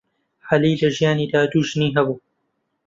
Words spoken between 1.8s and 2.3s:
هەبوو.